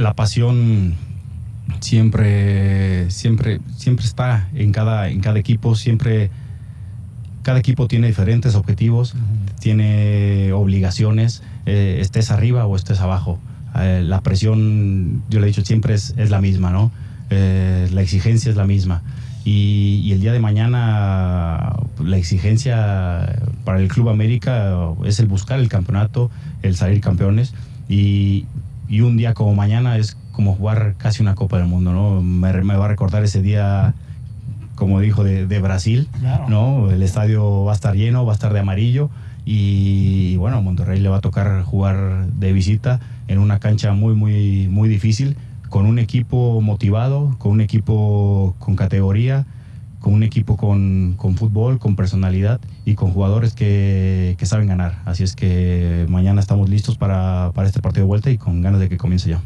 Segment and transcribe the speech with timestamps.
[0.00, 0.94] la pasión
[1.80, 6.30] siempre, siempre, siempre está en cada, en cada equipo, siempre
[7.42, 9.14] cada equipo tiene diferentes objetivos,
[9.60, 13.38] tiene obligaciones, eh, estés arriba o estés abajo.
[13.78, 16.90] Eh, la presión, yo le he dicho siempre, es, es la misma, ¿no?
[17.28, 19.02] Eh, la exigencia es la misma.
[19.44, 25.60] Y, y, el día de mañana la exigencia para el Club América es el buscar
[25.60, 26.30] el campeonato,
[26.62, 27.54] el salir campeones.
[27.88, 28.46] Y,
[28.90, 32.20] y un día como mañana es como jugar casi una Copa del Mundo, ¿no?
[32.20, 33.94] Me, me va a recordar ese día
[34.80, 36.48] como dijo, de, de Brasil, claro.
[36.48, 36.90] ¿no?
[36.90, 39.10] El estadio va a estar lleno, va a estar de amarillo
[39.44, 44.14] y, bueno, a Monterrey le va a tocar jugar de visita en una cancha muy,
[44.14, 45.36] muy, muy difícil,
[45.68, 49.46] con un equipo motivado, con un equipo con categoría,
[50.00, 55.00] con un equipo con, con fútbol, con personalidad y con jugadores que, que, saben ganar.
[55.04, 58.80] Así es que mañana estamos listos para, para este partido de vuelta y con ganas
[58.80, 59.42] de que comience ya.